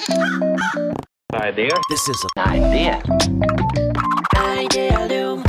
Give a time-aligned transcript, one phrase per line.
[0.00, 1.76] Idea.
[1.90, 3.02] This is an idea.
[4.34, 5.44] Idealium.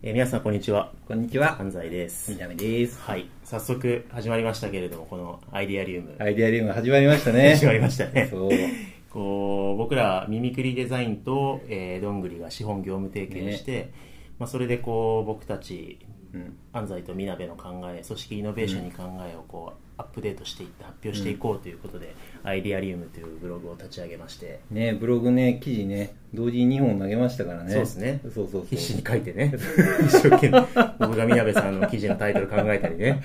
[0.00, 1.60] えー皆さんこんにちはこんにちは。
[1.60, 3.00] 安西ですみなみです。
[3.00, 7.56] はい早速始まりましたけれどもこのアイデアリウム、アイデアリウム始まりましたね。
[7.56, 8.50] 始まりましたねそう。
[9.10, 13.90] こう僕らミミクリデザインと、えーどんぐりが資本業務提携をして、
[14.38, 15.98] まあ、それでこう僕たち
[16.34, 16.56] うん。
[16.72, 22.14] 安西とみなべの考え組織イノベーションに考えをこうアップデートしていって発表していこうということで、
[22.44, 27.72] アイデアリウムというブログを立ち上げましてねブログね、記事ね、同時に2本投げましたからね。
[27.72, 28.66] そうですねそうそうそう。
[28.70, 29.54] 必死に書いてね
[30.06, 30.60] 一生懸命
[30.98, 33.22] 僕がみなべさんの記事のタイトル考えたりね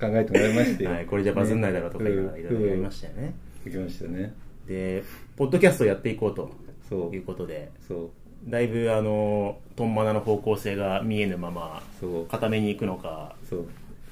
[0.00, 0.86] 考えてもらいまして。
[0.86, 3.34] はい、これじゃバズんないだろうとか言いろいろやりまししたよね。
[3.64, 3.70] た。
[3.70, 4.32] 行きましたね。
[4.66, 5.02] で、
[5.36, 8.10] ポッドキャストやっていこうということで、そう。
[8.44, 12.26] だいぶあの、トンマナの方向性が見えぬまま、そう。
[12.26, 13.66] 固めに行くのか、そう。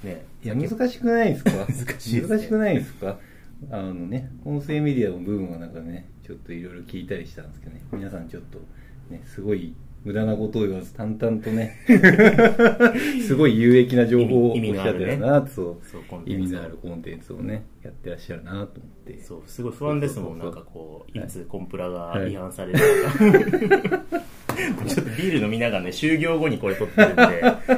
[0.06, 0.24] ね。
[0.44, 1.50] いや、難しくないですか？
[1.66, 3.18] 難しい難しくないですか？
[3.70, 8.58] あのね、音声メディアの部分はなんかね、ちょっといろいろ聞いたりしたんですけどね、皆さんちょっと、
[9.10, 11.76] ね、すごい無駄なことを言わず淡々とね、
[13.26, 16.44] すごい有益な情報をおっ意味しゃってるな、そうそうコンテンツを。
[16.44, 18.66] 意味のあるコンテンツをね、やってらっしゃるなと思っ
[19.04, 19.20] て。
[19.20, 24.04] そう、すごい不安ですもん、なんかこう、はいいつコンプラが違反されるのか。
[24.86, 27.24] ちょっとビール飲みながらね、就業後にこれ撮ってるんで、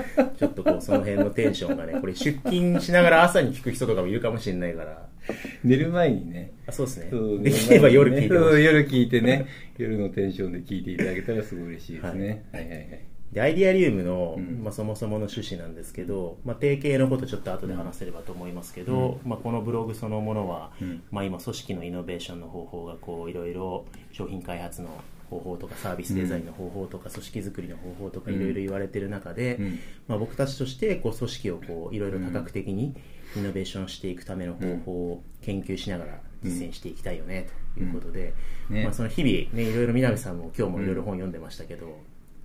[0.38, 5.09] ちょっとこう、その辺のテンションがね、これ出勤しながら朝に聞く人とかもいるかもしれないから、
[5.64, 7.08] 寝る前にね、あそうですね。
[7.10, 7.40] そう。
[7.42, 8.50] できれば夜聞いてほしい。
[8.50, 9.46] そう夜聞いてね、
[9.78, 12.44] 夜のテンションで聞いていただけたらすごい嬉しいですね。
[12.52, 14.62] はい、はい、はいで、アイデアリウムの、うん。
[14.64, 21.02] まあ、そもそもの趣旨なんですけど、まあ、定型のことちょっと後で話せればと思いますけど、まあ、このブログそのものは、うん。
[21.10, 24.88] まあ、今組織のイノベーションの方法がこういろいろ商品開発の
[25.30, 29.78] 方法とかサービスデザインの方法とか組織づくりの方法とかうんいろいろ言われてる中で、うん。
[30.08, 32.96] まあ、僕たちとしてこう組織をこういろいろ多角的に
[33.36, 38.34] イノベーションしていくための方法を研究しながら実践していきたいよねということで、
[38.68, 41.98] うんねまあ、その日々、ね、いろいろ南さんも今日もいろいろ本読んでましたけど、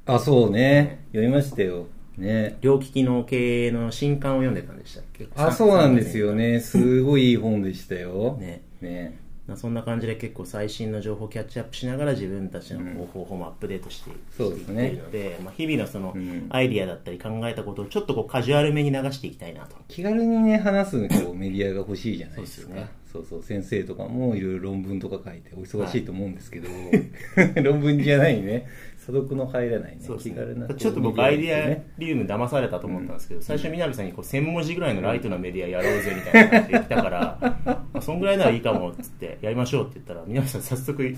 [0.06, 1.06] あ、そうね。
[1.14, 1.88] 読みましたよ。
[2.18, 2.58] ね。
[2.62, 5.28] 両利きの経営の新刊を読んでたんでしたっけ？
[5.36, 6.36] あ、そうなんですよ。
[6.36, 6.60] ね。
[6.60, 8.38] すごいいい本でしたよ。
[8.40, 8.62] ね。
[8.82, 9.18] ね。
[9.48, 19.76] まあそんな感じで結構最新の情報をキャッチアップしながら自分たちの方法もアップデートしてい,、っているので、まあ、日々のそのうんアイディアだったり考えたことをちょっとこうカジュアルめに流していきたいなと。
[19.88, 22.74] 気軽にね、話すこうメディアが欲しいじゃないですか。
[22.74, 26.68] ねそうそう先生とかもいろいろ論文とか書いてお忙しいと思うんですけど、
[27.64, 28.68] 論文じゃないね。
[28.98, 29.98] 査読の入らないね。
[30.02, 30.68] そうです気軽な。
[30.68, 41.18] ね、ちょっと僕アイディアリウム騙されたと思ったんですけど、最初南さんにこう1000文字ぐらいのライトなメディアやろうぜみたいな感じで言ったから、 まあそんぐらいならいいかもっつってやりましょうって言ったら南さん早速1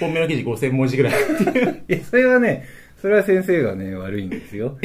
[0.00, 2.64] 本目の記事5000文字ぐらいっていう いや、それはね、
[3.00, 4.78] それは先生がね、悪いんですよ。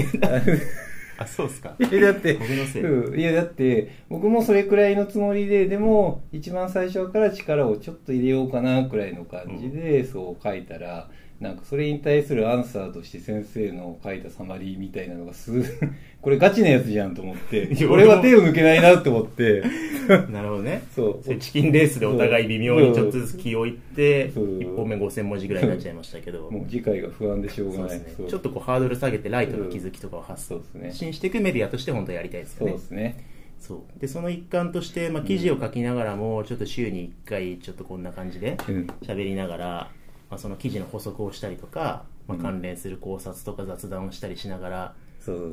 [1.22, 1.76] あそうですか。
[1.80, 2.84] いやだって、僕のせい。
[2.84, 3.20] うん。
[3.20, 11.10] いやだって、僕もそれくらいのつもりで、でも、一番最初から力をちょっと入れようかな、くらいの感じで、そう書いたら、
[11.42, 15.52] なんかそれに対するアンサーとして先生の書いたサマリーみたいなのがす、
[16.22, 19.64] これガチなやつじゃんと思って 俺は手を抜けないなと思って、
[20.32, 20.84] なるほどね。
[20.96, 21.36] そう。
[21.38, 24.60] チキンレースでお互い微妙にちょっとずつ気をいってそう。
[24.60, 26.52] 1本目5000文字ぐらいになっちゃいましたけど。
[26.52, 27.98] もう次回が不安でしょうそうがない。
[28.00, 33.32] ねちょっとこうハードル下げてライトの気づきとかを発そうですね信していくメディアとして本当はやりたいですそうよねですね。
[33.60, 34.00] そう。
[34.00, 38.88] でその一環として、まあ、記事を書きながらもちょっと週に1回ちょっとこんな感じでうん。
[39.02, 39.92] 喋りながら、
[40.32, 44.94] まあ、その記事の補足をしたりとか、まあ、関連する考察とか雑談をしたりしながら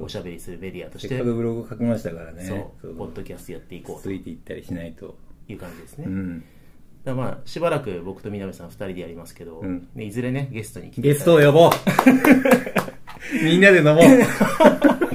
[0.02, 2.44] おしゃべりするメディアとしてせっかくブログ書きましたからね。
[2.44, 4.02] そうポッドキャストやっていこうと。
[4.04, 5.18] ついていったりしないと。
[5.48, 6.44] いう感じですね、うん。
[7.04, 9.88] だまあしばらく僕と南さん2人でやりますけど、うん。
[9.94, 11.70] ねいずれねゲストに来てゲストを呼ぼう。
[13.44, 14.04] みんなで飲もう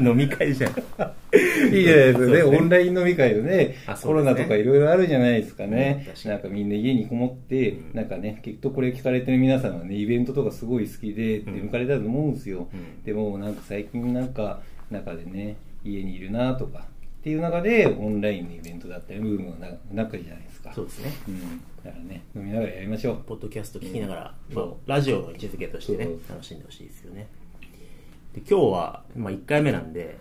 [0.03, 0.71] 飲み会じゃん。
[1.73, 2.31] いいじゃないですかね。
[2.33, 2.43] ね。
[2.43, 6.07] オンライン飲み会のねあ、コロナとかいろいろあるじゃないですかね。
[6.25, 11.53] なんかみんな家にこもって、なんかね、きっとこれ聞かれてる皆さんはね、イベントとかすごい好きで、出ん。
[11.63, 12.67] 向かれたと思うんですよ。
[12.73, 13.03] うん。
[13.03, 14.61] でもなんか最近なんか、
[14.91, 16.87] 中でね、家にいるなとか、
[17.21, 19.55] っていう中で、オンラインのイベントだったり、ムーブの
[19.93, 20.73] 中じゃないですか。
[20.73, 21.11] そうですね。
[21.29, 21.39] うん。
[21.83, 23.23] だからね、飲みながらやりましょう。
[23.25, 24.55] ポッドキャスト聞きながら、うん。
[24.55, 27.27] まあ、ラジオの位置づけとしてね楽しんでほしいですよね
[28.33, 30.17] で今日は、まあ、1回目なんで、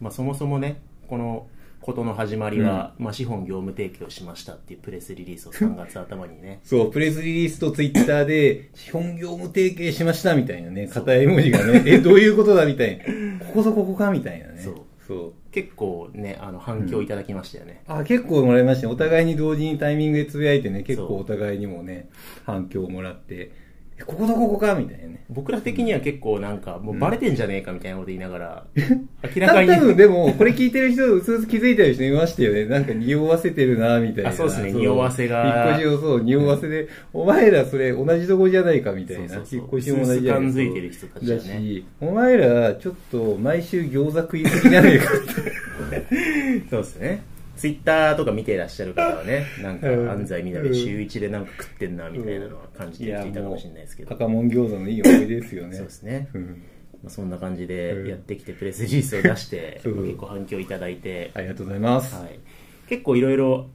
[0.00, 1.46] まあ、そもそもねこの
[1.82, 13.04] ことの始まりは、まあ、資本業務提供しましたっていうプレスリリースを3月頭にね そう、プレスリリースとツイッターで、資本業務提携しましたみたいなね、硬い文字がね、 え、どういうことだみたいな。
[13.46, 14.60] こことここかみたいなね。
[14.62, 14.74] そう
[15.06, 15.32] そう。
[15.50, 18.92] 結構ねあの反響いただきましたよね、あ、結構もらいましたね。
[18.92, 22.08] お互いに同時にタイミングでつぶやいてね、結構お互いにもね、
[22.46, 23.50] 反響をもらって。
[23.98, 25.24] えこことここかみたいなね。
[25.32, 29.68] 僕ら的には結構なんか、もうバレてんじゃねえかみたいなこと言いながら、明らたかに。
[29.68, 32.66] 多分でも、これ聞いてる人、うつうつ気づいてる人いましたよね。
[32.68, 34.30] なんか匂わせてるな、みたいな。
[34.30, 39.22] あそうですね匂わせが引っ越しをそう、匂わせで、お前らそれ同じとこじゃないか、みたいな。
[39.22, 46.62] 引っ越しも同じじゃない薄々感づいてる人たちだし、お前ら、ちょっと、毎週餃子食いすぎじゃないかって。
[46.70, 47.22] そうですね。
[47.62, 50.10] ツイッターとか見てらっしゃる方はね、なんかうん。
[50.10, 54.12] 安西みなべ週一でなんか食ってんなみたいなのは感じてる人いたかもしれないですけど。
[54.12, 55.76] 赤門餃子のいい思い出ですよね。
[55.76, 56.28] そうですね。
[56.34, 56.64] うん。
[57.04, 58.08] まあ、そんな感じでうん。
[58.08, 62.16] やってきてプレスリリースを出して、結構反響いただいて、ありがとうございます。
[62.16, 62.40] はい、
[62.88, 63.70] 結構いろいろ、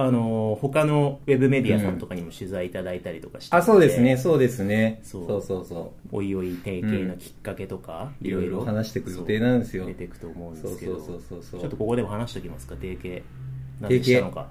[0.00, 4.16] あのー他のウェブメディアさんとかにも取材いただいたりとかして、あ、そうですね、。
[4.16, 5.00] そうですね。
[5.02, 10.62] そそううそうそおいおい提携のきっかけとか、いろいろ話していく予定なんですよ出ていくと思うんう。
[10.62, 11.60] ですけど、そうそうそうそうそう。
[11.60, 13.22] ちょっとここでも話しておきますか、提携。
[13.80, 14.46] なぜしたのか？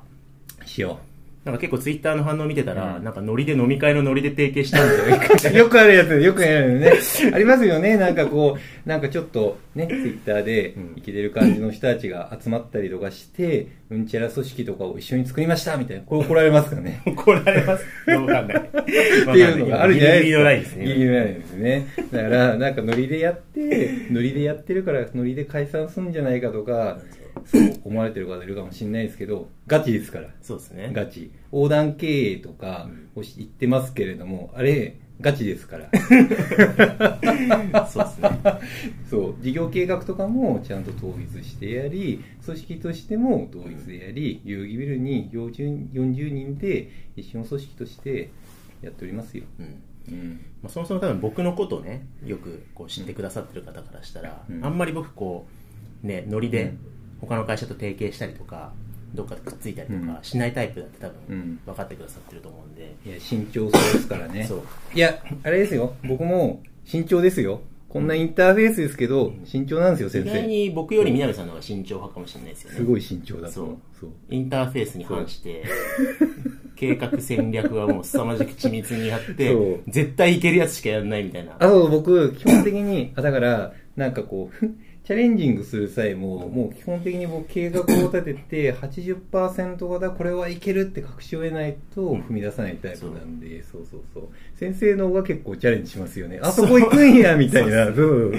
[0.66, 1.00] しよ
[1.48, 5.54] なんか結構ツイッターの反応見てたら、うんなんかノリで飲み会のノリで提携したんだよ。
[5.54, 5.56] う。
[5.58, 6.92] よくあるやつ、よくあるよね。
[7.32, 7.96] ありますよね。
[7.96, 16.04] なんかこう、なんかちょっとね、ツイッターでうん生きてる感じの人たちが集まったりとかして、うんちゃら組織とかを一緒に作りましたみたいな。
[16.04, 17.02] これ怒られますかね。
[17.08, 17.86] 怒られます。
[18.12, 18.58] わかんない。
[18.60, 20.16] っていうのがあるじゃな
[20.52, 20.82] いですか。
[20.82, 21.88] ギリギリのラインですね。
[22.12, 27.00] だから、なんかノリでやって、ノリでやってるから、ノリで解散するんじゃないかとか、
[27.48, 30.30] そう思われてる方いるかもしれないですけど、ガチですから。
[30.42, 30.92] そうですね。
[30.94, 31.32] ガチ。
[31.52, 35.90] 横断経営とかを言ってますけれども、あれ、ガチですから。
[37.88, 38.30] そうですね。
[39.10, 48.30] そう、事業計画とかもちゃんと統一してやり、組織としても統一でやり、代々木ビルに40 40人で一緒の組織として
[48.82, 49.46] やっておりますよ。
[49.60, 49.66] うん
[50.10, 50.46] うん。
[50.62, 55.48] まあ、そもそも多分僕のことねよくこう知ってくださってる方からしたら、うんあんまり僕こ
[56.04, 56.80] うねノリでうん
[57.22, 58.72] 他の会社と提携したりとか
[59.14, 64.46] どっかでくっついたりとかうんしないタイプだって多う分ん分かってくださってると思うんで、いや、慎重そうですからね。
[64.46, 64.62] そう
[64.94, 65.94] いや、あれですよ。
[66.04, 67.62] 僕も慎重ですよ。
[67.90, 70.30] こんなインターフェースですけど、慎重なんですよ、意先生。
[70.42, 73.78] 外に僕より南さんの方が慎重派かもしれないですよねすごい慎重だと思う。
[74.00, 74.10] そう。
[74.30, 75.64] インターフェースに反して
[76.76, 84.66] 計画戦略はもう凄まじく緻密にやってそう絶対いけるやつしかやらないみたいなあと僕、基本的に、あだから、なんかこう、
[85.08, 94.28] チャレンジングする際も、もう基本的に僕計画を立てて、80%型これはいけるって確信を得ないと踏み出さないタイプなんで、そうそうそう。
[94.56, 96.42] 先生の方が結構チャレンジしますよね。
[96.44, 97.86] あそこ行くんや、みたいな。
[97.86, 98.32] そう。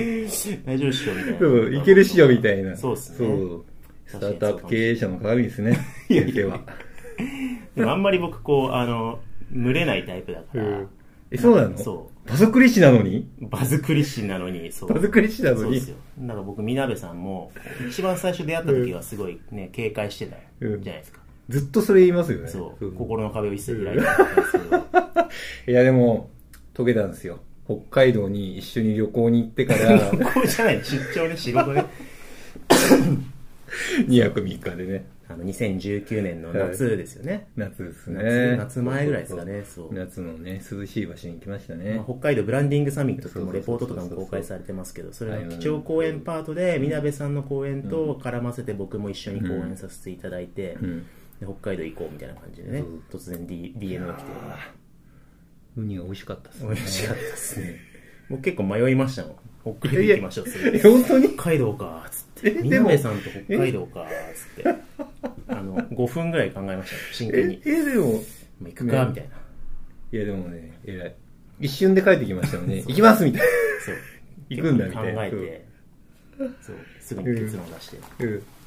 [0.67, 2.77] 大丈夫っしょみたいなそう、いけるっしょ、みたいな。
[2.77, 3.65] そうっすねそう。
[4.05, 5.79] スタートアップ経営者の鏡ですね。
[6.09, 6.61] 先生は。
[7.77, 9.21] でもあんまり僕こうあの
[9.51, 10.89] 群れないタイプだから、うん
[11.31, 11.79] え、そうなの？
[11.79, 13.29] そ場作り師なのに？
[13.41, 14.93] うバズクリシンなのにそう。
[14.93, 15.63] 場作り師なのに？
[15.63, 15.97] そうですよ。
[16.19, 17.53] なんか僕みなべさんも
[17.89, 22.49] 一番最初出会った時はすごいね警戒してたじゃないですか、ずっとそれ言いますよね。
[22.49, 22.93] そう、ん。
[22.93, 24.77] 心の壁を一切開いてたんですけど、
[25.69, 26.31] いや、でも、
[26.75, 27.41] 解けたんですよ。
[27.67, 31.85] 北海道に一緒に旅行に行ってから、ここじゃない出張で仕事 で
[34.07, 38.57] 2泊3日でね、あの2019年の夏ですよね、夏です夏ね。
[38.57, 39.95] 夏前ぐらいですかねそう。
[39.95, 42.05] 夏のね、涼しい場所に行きましたまねあ。
[42.05, 51.07] 北海道ブランディングサミットっていうのもレポートとかも公開されてますけどそれは基調講演パートでみなべさんの講演と絡ませて僕も一緒に講演させていただいて、うん。
[51.41, 52.83] で北海道行こうみたいな感じでね
[53.13, 54.31] 突然、D、DM が来て。
[55.77, 57.77] ウニが美味しかったっす美味しかったですね。
[58.31, 59.37] 僕結構迷いましたもん。
[59.77, 61.29] 北海道行きましょうそれえ、本当に？
[61.35, 62.63] 北海道かっつって。
[62.63, 64.88] みなべさんと北海道かっつって
[65.59, 67.03] あの5分ぐらい考えましたよ。
[67.13, 69.09] 真剣に、え、え、でも、もう行くか、ね。
[69.09, 69.37] みたいな。
[70.11, 71.15] いやでもね、偉い。
[71.61, 72.83] 一瞬で帰ってきましたよね。
[72.87, 73.43] 行きますみたい
[73.85, 73.95] そう。
[74.49, 75.21] 行くんだみたいな。
[75.21, 75.67] 考えて、
[76.61, 77.99] そうすぐに結論を出して。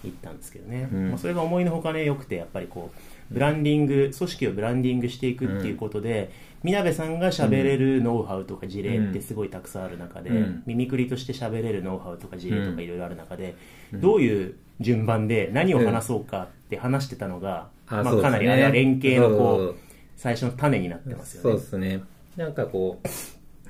[0.04, 1.10] 行ったんですけどね、うん。
[1.10, 6.32] まあ、それが思いのほかね良くてやっぱりこうブランディング組織をブランディングしていくっていうことで、
[6.64, 10.64] みなべさんが喋れるノウハウとか事例ってすごいたくさんある中で、うん。
[10.66, 12.76] 耳くりとして喋れるノウハウとか事例とうん。
[12.76, 13.56] かいろいろある中で、
[13.94, 19.76] どういう順番で何を話そうかって話してたのが、まあ、あそうですねかなりあれは連携のこそうう
[20.16, 22.04] 最初の種になってますよそうねですね。
[22.38, 23.08] なんかこう、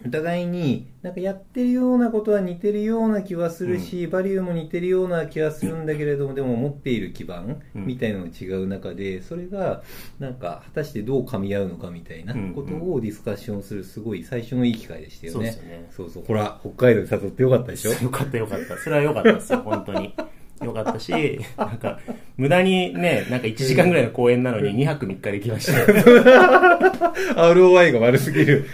[0.06, 9.84] お互いに、なんかやってるようなことは似てるような気はするし、バリューも似てるような気はするんだけれども、でも持っている基盤うんみたいなのが違う中で、それが、
[10.20, 15.36] なんか、果たしてどう噛み合うのかみたいなことをディスカッションする、すごい最初のいい機会でしたよね。
[15.36, 16.24] そうですよねそうそう。
[16.26, 17.92] ほら、北海道に誘ってよかったでしょ？
[18.04, 18.78] よかったよかった。
[18.78, 20.14] それはよかったですよ、本当に。
[20.64, 21.12] よかったし、
[21.58, 22.00] なんか、
[22.38, 25.86] 無駄にね、なんか1時間ぐらいの公演なのに2泊3日できましたよ。
[27.54, 28.66] ROI が悪すぎる。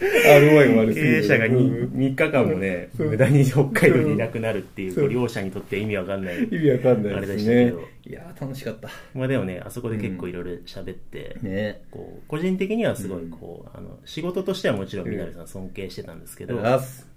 [0.00, 1.52] ROI 悪すぎる経営者がうん。
[1.52, 6.44] 3, 日間もね、無駄に北海道にいなくなるっていう、両者にとって意味わかんない。
[6.44, 7.54] 意味わかんないあれですね。
[7.54, 7.96] でしたけど。
[8.06, 8.88] いやー楽しかった。
[9.14, 11.82] まあでもね、あそこで結構いろいろ喋って、ね。
[11.90, 16.60] こう個人的にはすごいこう、あの仕事としてはもちろん南さん尊敬してたんですけど、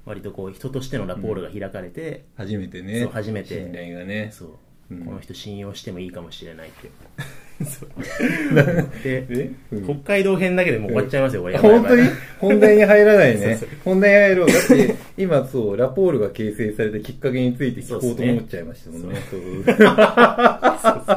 [0.05, 3.01] 割とこう人としてのラポールが開かれて、初めてね。
[3.01, 3.55] そう初めて。
[3.55, 4.29] 信頼がね。
[4.31, 4.45] そ
[4.89, 5.05] う、うん。
[5.05, 6.89] この人信用してもいいかもしれないって
[9.03, 9.51] でえ？
[9.71, 9.83] うん。
[9.83, 11.57] 北海道編だけでもう終わっちゃいますよ、これ。
[11.57, 12.03] あ本当に？
[12.39, 13.59] 本題に入らないね。
[13.83, 14.47] 本題に入ろう。
[14.47, 19.21] だって、今そう、ラポールが形成されたきっかけについて聞こうと思っちゃいましたもんね。
[19.29, 19.41] そう。
[19.63, 19.79] です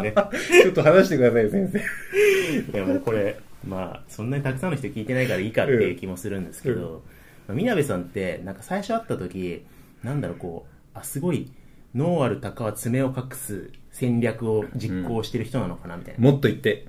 [0.03, 0.15] ね。
[0.63, 1.79] ちょっと話してください、先生。
[1.79, 7.03] いやもうこれ、まあ、そんなにたくさんの人聞いてないからいいかっていう気もするんですけど、
[7.49, 9.65] みなべさんって、なんか最初会った時、
[10.03, 11.51] なんだろう、こう、あ、すごい、
[11.95, 16.31] 脳ある鷹は爪を隠す戦略を実行してる人なのかな、みたいな。
[16.31, 16.87] もっと言って。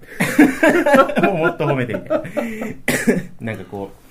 [1.22, 2.24] も うもっと褒めてみたいな。
[3.54, 4.04] なんかこう、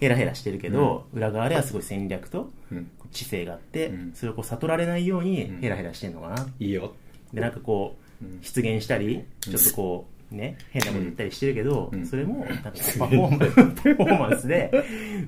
[0.00, 6.46] ヘラヘラしてるけど、裏側ではすごい戦略とうん知性があって、うんそれをこう悟られないようにんヘラヘラしてんのかな。
[6.58, 6.94] いいよ。
[7.32, 14.70] で、なんかこう、うん出現したり、ちょっとこう、ね、変なこと言ったりしてるけど、うんそれも、なんかパフォーマンス、パフォーマンスで、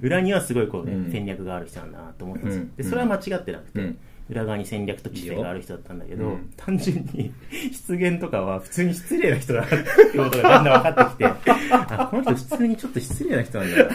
[0.03, 2.63] 裏にはすごいこうね、うん戦略がある人なんだなと思ったんですよ。
[2.63, 3.99] うんで、それは間違ってなくて、うん
[4.31, 6.53] 裏側に戦略と知性がある人だったんだけど、うん。
[6.57, 7.33] 単純に
[7.89, 13.95] 出現とかは普通に失礼な人だなっていうことがだんだん分かってきて、 あ、この人普通にちょっと失礼な人なんだ なと。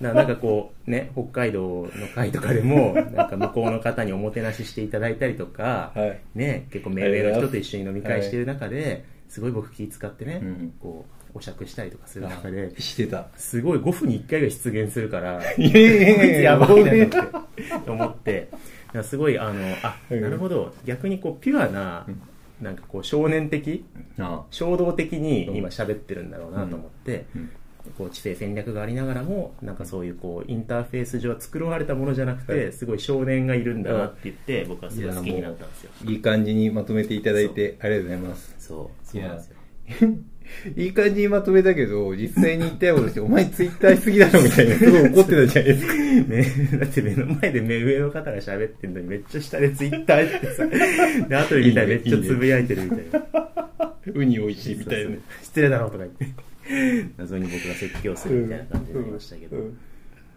[0.00, 6.20] ななんかこう、ね、北海道の会とかでも、なんか向こうの方におもてなししていただいたりとか、はい。
[6.34, 10.72] ね、結構命名の人と一緒に飲み会してる中で、すごい僕気使ってね、うん。
[10.80, 13.28] こう、お酌したりとかする中で、してた。
[13.36, 17.08] すごい5分に1回が出現するから、いやいやいややばいなっ
[17.84, 18.48] て思って、
[19.02, 20.20] すごい、あの、あ、うん。
[20.20, 22.06] なるほど、逆にこう、ピュアな、
[22.60, 23.84] なんかこう、少年的、
[24.18, 27.50] あ衝動的に今喋ってるんだろうなと思って、うん。
[27.96, 32.72] こう知性戦略がありながらもなんかそういうこうインターフェース上作られたものじゃなくて、はい。
[32.72, 35.90] すごい少年がいるんだなって言って僕はすごい好きになったんですよ。
[36.04, 38.54] いい感じにまとめていただいてありがとうございます。
[38.58, 39.48] そうそうなんです
[40.04, 40.08] よ
[40.76, 45.94] いい感じにまとめたけど、実際に言ったようとして、お前ツイッターしすぎだろみたいな、すごい怒ってたじゃないですか。
[46.00, 50.66] ね、だって目の前で目上の方が喋ってんのにめっちゃ下でツイッターってさ
[51.28, 53.94] で後で見たらめっちゃつぶやいてるみたいな。
[54.14, 55.16] ウニ美味しいみたいな。
[55.42, 56.26] 失礼だろとか言って。
[57.16, 59.78] 謎に僕が説教するみたいな感じになりましたけど、うんうん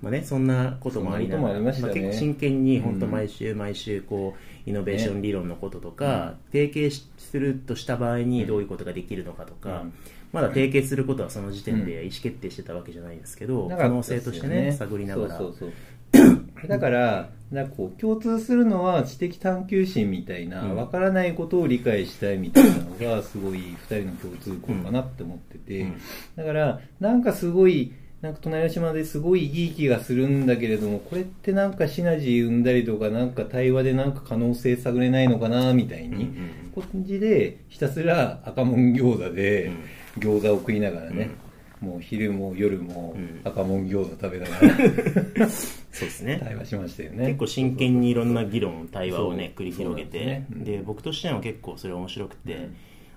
[0.03, 1.93] まあね、そんなこともありながら、ましたね。
[1.93, 4.35] 結構真剣に本当毎週毎週こ
[4.67, 9.93] うイノベーション理論のこととか、提携しするとした場合にどういうことができるのかとか、うん。
[10.33, 15.39] まだ提携することはその時点で意思決定してたわけじゃないんですけど、可能性としてね探りながら。
[16.67, 20.75] だからなんかこう共通するのは知的探求心みたいなうん。
[20.75, 25.93] 分からないことを理解したいみたいなのがすごい2人の共通項かなって思ってて、うん。
[26.35, 36.29] だからなんかすごいなんか隣の島ですごいいい気がするんだけれどもこれってなんかシナジー生んだりとかなんか対話でなんか可能性探れないのかなみたいに、
[36.73, 39.73] こんじでひたすら赤もん餃子で
[40.19, 41.31] 餃子を食いながらね、
[41.81, 43.41] もう昼も夜もうん。
[43.43, 44.57] 赤もん餃子食べなが
[45.35, 45.49] ら
[45.91, 46.39] そうですね。
[46.41, 47.27] 対話しましたよね。
[47.27, 50.19] 結構真剣にいろんな議論対話をね繰り広げて。
[50.19, 50.65] ですね。
[50.65, 52.75] で僕としては結構それ面白くて、うん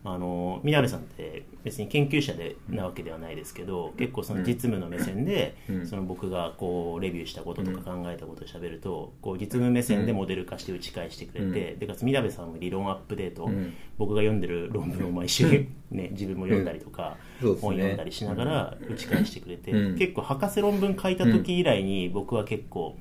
[0.08, 5.86] あのミナレさんって別に研究者でなわけではないですけど、結構その実務の目線で、うん。
[5.86, 13.74] その僕がこうレビューしたこととか考えたことを喋るとこう実務目線でモデル化して打ち返してくれて、でかつミナベさんも理論アップデート、うん。
[13.98, 19.98] 僕が読んでる論文を毎週、ね、自分も読んだりとか、本読んだりしながら打ち返してくれて、うん。
[19.98, 22.96] 結構博士論文書いた時以来に僕は結構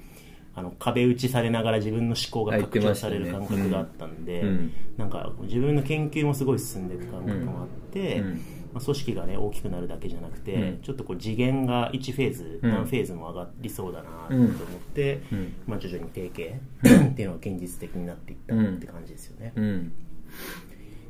[0.56, 4.74] あの壁打ちされながら自分の思考が拡張される感覚があったんで、うん。
[4.98, 8.42] なんか自分の研究もすごい進んでいく感覚もあって、うん。
[8.74, 10.82] まあ、組織がね大きくなるだけじゃなくて、うん。
[10.82, 12.72] ちょっとこう次元が1フェーズ、うん。
[12.72, 14.50] 何フェーズも上がりそうだなと思っ
[14.94, 15.54] て、うん。
[15.68, 16.62] まあ、徐々に提携
[17.10, 19.92] っていうのが現実的になっていったって感じですよね、うん。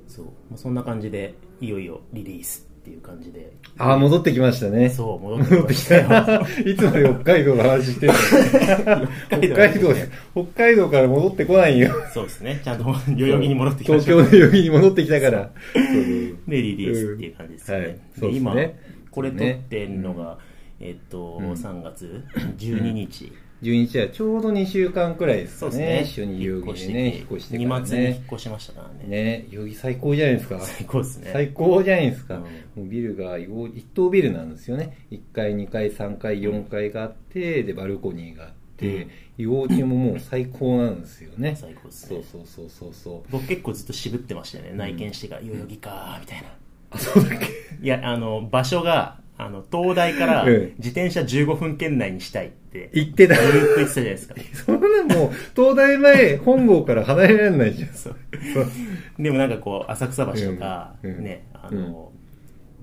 [0.08, 3.52] そう、まあ、そんな感じでいよいよリリースっていう感じで。
[3.80, 4.90] ああ戻ってきましたね。
[4.92, 6.04] そう戻ってきたよ。
[6.66, 8.14] いつまで北海道の話してる。
[8.14, 9.94] の北海道
[10.34, 11.92] 北海道から戻ってこないよ。
[12.14, 12.62] そうですね。
[12.64, 15.52] ちゃんと代々木に戻ってきま東京の代々木に戻ってきたから。
[15.74, 18.00] でリリースっていう感じですよね、うんはい。
[18.20, 18.52] そうですね。
[18.52, 18.56] 今
[19.10, 20.38] これ撮ってんのが、
[20.80, 21.52] えっと、うん。
[21.54, 22.24] 3月
[22.58, 23.32] 12日、
[23.62, 25.86] 12日はちょうど2週間くらいですかそうですね。
[25.88, 29.10] ね一緒に代々木でね引っ越して2から月に引っね越しましたからね。
[29.10, 30.60] ね代々木最高じゃないですか。
[30.60, 31.30] 最高ですね。
[31.34, 32.42] 最高じゃないですか、うん。
[32.42, 33.48] もうビルが一
[33.94, 35.06] 棟ビルなんですよね。
[35.12, 39.08] 1階2階3階4階があってでバルコニーがあって
[39.38, 41.56] 幼稚ももう最高なんですよね。
[41.60, 43.32] 最高ですそうねそうそうそうそう。
[43.32, 44.74] 僕結構ずっと渋ってましたよね。
[44.74, 46.48] 内見してから代々木かーみたいな。
[46.92, 47.48] あそうだっけ？
[47.82, 53.36] いやあの場所があの、東大からうん自転車15分圏内にしたいって、言ってた。
[53.36, 54.36] ずーっと言ってたじゃないですか。
[54.54, 57.90] そんなもう、東大前、本郷から離れられないじゃん。
[57.94, 58.16] そう
[59.20, 62.12] でもなんかこう、浅草橋とか、うんうんね、あの、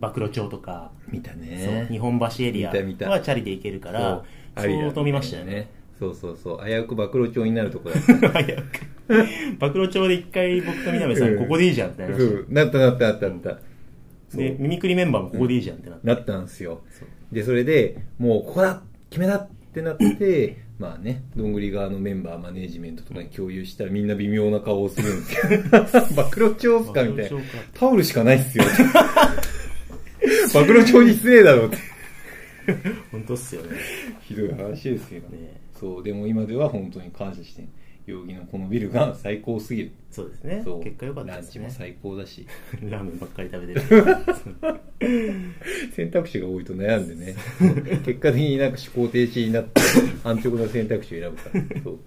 [0.00, 1.87] 暴露町とか、見たね。
[1.90, 4.25] 日本橋エリアはチャリで行けるから、
[4.56, 5.68] 相当見ましたよね。。
[5.99, 6.66] そうそうそう。
[6.66, 8.28] 危うく暴露町になるとこだった。
[8.42, 8.62] 早く
[9.59, 13.59] 暴露町で一回僕と南さうんん、ここでいいじゃんってなりましたよそうなったなったなったなった。
[14.37, 16.07] で、ミミクリメンバーもここでいいじゃんってなって。
[16.07, 16.83] なったんですよ。
[17.31, 25.79] で、それで、もうここだ決めだってなって、まあね、どんぐり側のメンバー、マネージメントとかに共有したらみんな微妙な顔をするんですけど、
[26.23, 27.39] 暴露町っすかみたいな。
[27.75, 28.65] タオルしかないっすよ。
[30.53, 31.77] 暴露町に失礼だろって。
[33.11, 33.69] 本当っすよね。
[34.23, 35.21] ひどい話ですよ。
[35.31, 37.65] ねそう、でも今では本当に感謝して、
[38.06, 39.92] 代々木のこのビルが最高すぎる。
[40.11, 40.82] そうですねそう。
[40.82, 41.78] 結果良かったですねランチも。
[41.78, 42.47] 最高だし。
[42.85, 44.80] ラーメンばっかり食べてる。
[45.94, 47.35] 選択肢が多いと悩んでね。
[48.04, 49.80] 結果的になんか思考停止になって、
[50.25, 51.82] 安直な選択肢を選ぶから。
[51.82, 51.99] そう。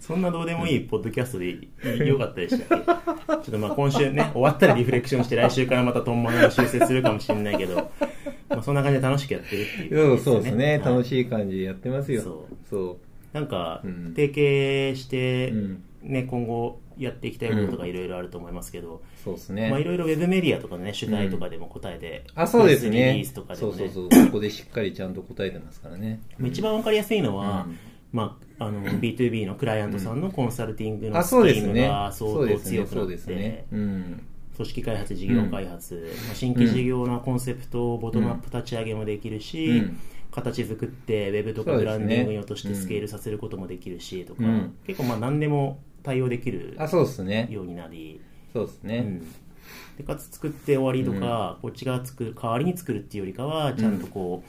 [0.00, 1.58] そんなどうでもいいポッドキャストで
[2.04, 2.84] 良かったでしたっけ？
[2.86, 7.90] ちょっとまあ今週ね、終わったらリフレクションして来週からまたトンマネを修正するかもしれないけど、
[8.48, 10.80] まあそんな感じで楽しくやってるっていう、そうそうですね。
[10.82, 11.04] 楽い。
[11.04, 12.22] しい感じでやってますよ。
[12.22, 12.98] そうそ
[13.32, 19.00] なんかうん、提携してうん、ね、今後やっていきたいこととかいろいろあると思いますけど、う。
[19.22, 19.70] そうですね。
[19.70, 23.54] まあいろいろウェブメディアとかね、取材とかでも答えて、あ、そうですプレスリリねースとか。
[23.54, 24.26] でもねそうそうそう。
[24.26, 26.20] ここでしっかりちゃんと答えてますからね。
[26.44, 27.78] 一番わかりやすいのは、うん
[28.12, 32.12] まあ、あの B2B のクライアントさんのコンサルティングのあ、スキームが。
[32.12, 33.66] 相当強くなって、ですね。
[33.70, 34.26] うん。
[34.56, 39.98] 組織開発、事業開発、まあ新規事業のコンセプトをボトムアップ立ち上げもできるし、うん
[40.30, 44.76] 形作ってウェブとかブランディングに落としてスケールさせることもできるしとか、うん。
[44.86, 46.76] 結構まあ何でも対応できる。
[47.50, 48.20] ようになり、
[48.52, 48.98] そうですね。
[48.98, 49.26] うん。
[49.96, 54.48] でかつ作って終わりとか、こっちが作る代わりに作るっていうよりかはちゃんとこう、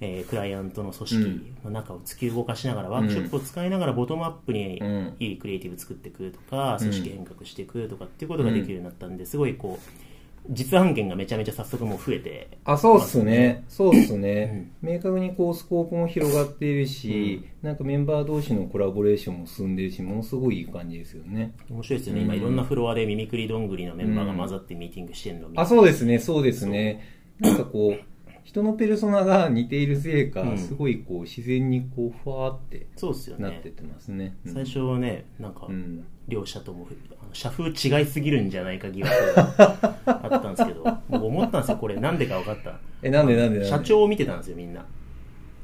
[0.00, 5.16] えークライアントの組織の中を突き動かしながら、ワークショップを使いながらボトムアップにうん。
[5.18, 10.13] いいクリエイティブ作っていくとか、組織変革していくとかっていうことができるようになったんですごいこう
[10.50, 12.58] 実案件がめちゃめちゃ早速もう増えて。
[12.64, 13.64] あ、そうっすね。
[13.68, 14.70] そうっすね。
[14.82, 21.52] 明確にこうスコープも広がっているし、なんかメンバー同士のコラボレーションも進んでるし、ものすごいいい感じですよね。
[21.70, 22.26] 面白いですよね、うん。
[22.26, 25.62] 今いろんなフロアでミミクリどんぐりのメンバーが混ざってミーティングしてるのを見て。
[25.62, 27.00] あ、そうですね、そうですね。
[27.38, 28.13] なんかこう、
[28.44, 30.58] 人のペルソナが似ているせいか、うん。
[30.58, 33.42] すごいこう、自然にこう、ふわーってそうですよね。
[33.44, 34.36] なってってますね。
[34.46, 34.54] うん。
[34.54, 36.04] 最初はねなんか、うん。
[36.28, 36.86] 両者とも
[37.20, 41.96] あの社風違いすぎるんじゃないか疑惑が あったんですけど僕思ったんですよこれ。
[41.96, 42.78] なんでか分かった？
[43.02, 43.68] え、なんでなんでなんで？
[43.68, 44.84] 社長を見てたんですよみんな。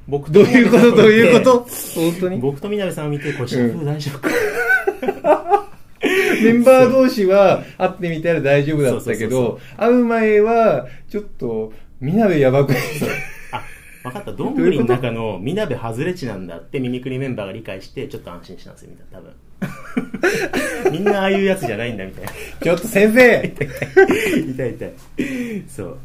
[0.09, 0.97] 僕どういうこと？
[0.97, 1.59] どういうこと？
[1.61, 2.39] と本当に？
[2.39, 4.29] 僕とみなべさんを見てこれ社風大丈夫か、
[6.43, 12.81] メンバー同士は会ってみたら大丈夫だったけど、会う前は、ちょっと、みなべやばくない
[13.53, 13.63] あ
[14.03, 14.33] 分かった。
[14.33, 19.05] どんぐりの中のみなべ外れ値なんだってミミクリメンバーが理解してちょっと安心したんですよみんな。
[19.19, 19.33] 多分。
[20.93, 22.31] みんなああいうやつじゃないんだみたいな。
[22.63, 23.43] ちょっと先生！
[23.53, 24.93] 痛い痛い。
[25.69, 25.99] そう。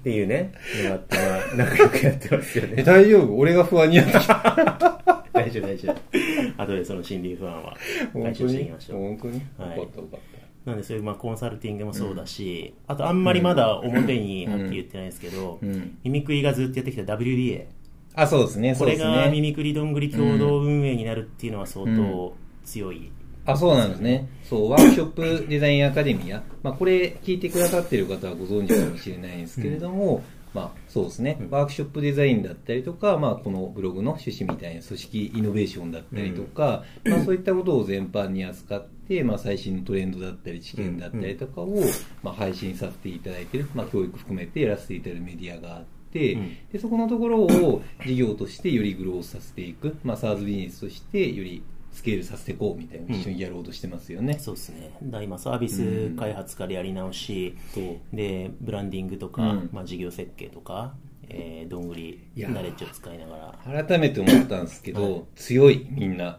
[0.00, 0.52] っていうね。
[0.84, 1.22] のがあってま
[1.64, 3.36] あ仲良くやってますよえ、ね大丈夫？
[3.36, 4.34] 俺が不安になってきた。
[5.34, 6.62] 大丈夫大丈夫。
[6.62, 7.76] 後でその心理不安は
[8.14, 8.98] 解消本当にしていきましょう。
[8.98, 9.34] 本当に？
[9.36, 9.76] よはい。
[9.78, 10.20] かったよかっ
[10.64, 15.58] なんでそういうまあコンサルティングもそうだし、あとあんまりまだ表にはっきり言ってないですけど。
[16.04, 17.66] ミミクリがずっとやってきた WDA
[18.14, 19.40] あ、そうですね、これがミね。
[19.40, 23.10] ミクリどんぐり共同運営になるっていうのは相当強い、
[23.46, 24.28] あ、そうなんですね。
[24.44, 26.42] そう、ワークショップ デザインアカデミア。
[26.62, 31.50] まあ、これ聞いてくださってる方はご存知かもしれないんですけれども、まあ、そうですね、うん。
[31.50, 41.74] ワークショップデザインだったりとか、まあ、このブログの趣旨みたいな組織イノベーションだったりとか、まあ、そういったことを全般に扱って、まあ、最新のトレンドだったり、知見だったりとかを、
[42.22, 46.56] まあ、配信させていただいてる、まあ、教育含めてやらせていただいてるメディアがあって、うん。
[46.72, 54.38] でそこのところを事業としてよりグロースさせていく、まあ、SARS ビジネスとしてよりスケールさせていこうみたいな一緒にやろうとしてますよね。
[54.38, 54.92] そうですね。
[55.02, 58.16] だ今サービス開発からやり直し、そう。
[58.16, 59.70] でブランディングとか、うん。
[59.72, 60.94] まあ、事業設計とか、
[61.28, 63.84] えーどんぐりナレッジを使いながら。
[63.84, 65.22] 改めて思ったんですけど、はい。
[65.34, 66.38] 強いみんな。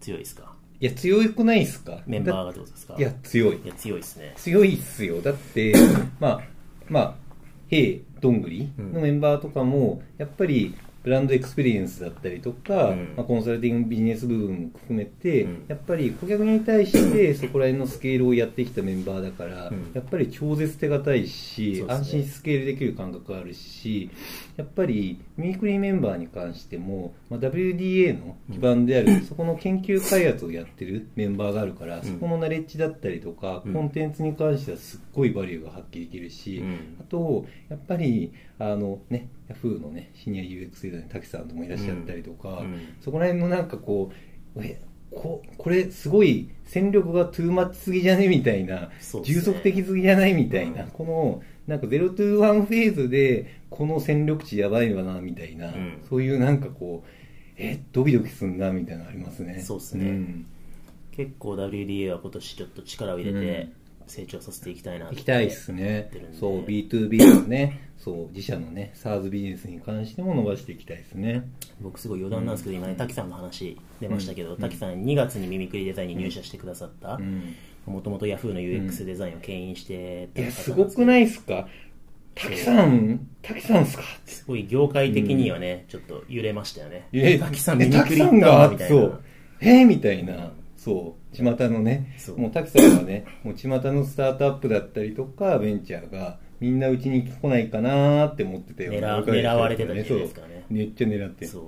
[0.00, 0.53] 強いですか？
[0.80, 2.00] いや強くないですか？
[2.06, 2.96] メンバーがってことですか？
[2.98, 3.56] いや強い。
[3.64, 4.32] いや強いですね。
[4.36, 5.20] 強いっすよ。
[5.22, 5.72] だって
[6.20, 6.40] まあ
[6.88, 7.14] まあ
[7.70, 13.12] 「へいどんぐり」のメンバーとかもやっぱり brand experience だったりとか、うん。
[13.14, 15.64] まあ、コンサルティングビジネス部分も含めて、うん。
[15.68, 19.92] やっぱり顧客に対してそこら辺のスケールをやってきたメンバーだから、うん。
[19.92, 21.92] やっぱり超絶手堅いし、ね。
[21.92, 24.10] 安心スケールできる感覚あるし
[24.56, 32.02] やっぱりミミクリメンバーに関しても、まあ、WDA の基盤である、そこの研究開発をやってるメンバーがあるから、ん。
[32.02, 33.74] そこのナレッジだったりとか、うん。
[33.74, 36.96] コンテンツに関してはすっごいバリューが発揮できるし、うん。
[36.98, 42.96] あと、やっぱり、あのね、ヤフーのね、シニア UX デザインの滝さんともいらっしゃったりとか、うん。
[43.00, 44.10] そこら辺のなんかこ
[44.56, 44.80] う、え
[45.10, 48.28] ここれすごい戦力がトゥーマッチすぎじゃね？
[48.28, 48.88] みたいな、ね。
[49.22, 50.34] 充足的すぎじゃない？
[50.34, 50.90] みたいな、うん。
[50.90, 56.02] この、なんか0トゥー1フェーズで、この戦力値やばいわな、みたいな、うん。
[56.08, 57.08] そういうなんかこう、
[57.56, 59.60] え、ドキドキすんな、みたいなのありますね。
[59.60, 60.06] そうっすね。
[60.10, 60.46] ん。
[61.12, 63.68] 結構 WDA は今年ちょっと力を入れて
[64.06, 66.10] 成長させていきたいなって行きたいですね。
[66.38, 71.42] そう B2B のね、そう 自社のね SARS ビジネスに関しても伸ばしていきたいですね。
[71.80, 77.54] 僕すごい余談なんですけど、今ね滝さんの話出ましたけど、うん滝さん2月にミミクリデザインに入社してくださったうん。
[77.86, 81.68] もともとヤフーの UX デザインを牽引してたすごくないいですか？
[82.34, 84.02] 滝さん滝さんっすか？
[84.26, 89.20] すごい業界的にはね、ちょっと揺れましたよねえ滝さんえミミクリ行滝さんがみたいなそう
[89.60, 90.52] えーみたいな。
[90.84, 100.64] そう、巷のねもう滝さんはね、もう巷のスタートアップだったりとか、ベンチャーが、みんなうちに来ないかなーって思ってたような狙狙われてた時代ですからね。
[100.68, 101.50] めっちゃ狙ってる。
[101.50, 101.64] そう。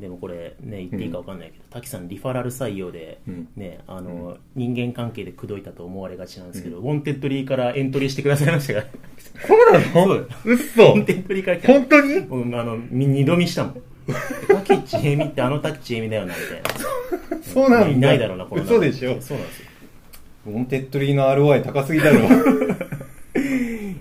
[0.00, 3.48] でもこれね言っていいか分かんないけど、滝さんリファラル採用で、うん。
[3.56, 8.86] ねあの人間関係で口説いたと思われがちなんですけど、 Wantedly からエントリーしてくださいましたから。
[9.48, 9.92] そうなの？
[9.92, 10.28] そう。
[10.44, 11.56] うっそ Wantedly から。
[11.56, 12.20] 来た本当に？
[12.20, 13.82] 僕あのみ二度見したもん
[14.64, 16.62] 瀧知惠美ってあの瀧知惠美だよなみたい
[17.38, 17.88] なそうなんだ。
[17.88, 19.20] いないだろうなこの中嘘でしょ。
[19.20, 19.66] そうなんですよ
[20.46, 22.20] Wantedly の ROI 高すぎだろ。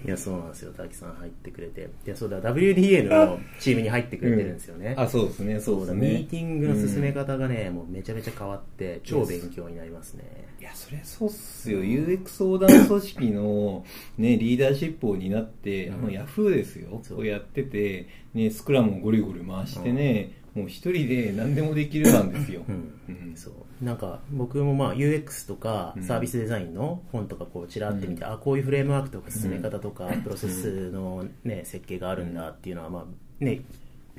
[0.09, 0.73] いやそうなんですよ。
[0.73, 1.81] 滝さん入ってくれて。
[2.05, 5.59] いやそうだ WDA のチームに入ってくれてるんですよね、あ、そうですね。
[5.59, 6.09] そうだ、ですね。
[6.09, 10.23] ミーティングの進め方がね、もうめちゃめちゃ変わって超勉強になりますね、
[10.59, 11.83] いや、それそうっすよ。
[11.83, 13.85] UX 横断組織の、
[14.17, 15.93] ね、リーダーシップを担って、うん。
[15.93, 16.99] あの、ヤフーですよ。
[17.03, 17.19] そう。
[17.19, 22.63] をやってて、ね、スクラムをゴリゴリ回してね、もう一人で何でもできるなんですよ。
[22.67, 22.99] うん。
[23.07, 23.33] うん。
[23.35, 26.03] そうなんか僕もまあ UX とかうん。
[26.03, 33.61] サービスデザインの本とかこうちらって見て、あこういうフレームワークとか進め方とか、プロセスの、ね、設計があるんだっていうのはまあね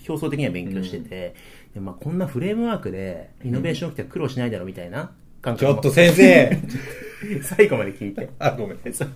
[0.09, 1.35] 表層的には勉強してて、
[1.75, 6.59] でまあ、こんなフレームワークでイノベーション起きたら苦労しないだろうみたいな感覚もちょっと先生。
[7.43, 8.31] 最後まで聞いて。
[8.39, 8.79] あ、ごめん。
[8.93, 9.09] そう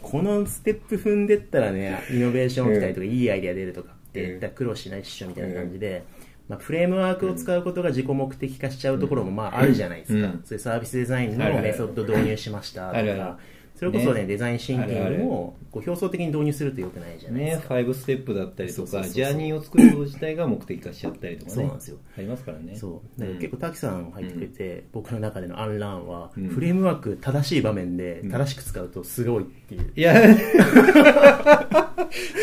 [0.00, 6.02] このステップ踏んでったらね、イノベーション起きたりとか、いいアイデア出るとかって、苦労しないっしょみたいな感じで、
[6.48, 10.28] まあ、フレームワークを使うことが自己目的化しちゃうところもまああるじゃないですか。
[10.28, 10.42] うん。
[10.44, 12.88] そういうサービスデザインのメソッド導入しました。
[12.88, 13.38] とか、
[13.78, 14.26] それこそね、ね。
[14.26, 17.74] デザインシンキングもこう表層的に導入すると良くないじゃないでね、すか。
[17.74, 21.54] 5ステップだったりとか、ジャーニーを作ること自体が目的化しちゃったりとかね。
[21.54, 21.98] そうなんですよ。
[22.16, 22.74] ありますからね。
[22.74, 23.22] そう。
[23.22, 26.48] 結構滝さん入ってくれて、僕の中でのアンランは、うん。
[26.48, 30.14] フレームワーク正しい場面で正しく使うとすごいっていう、いや、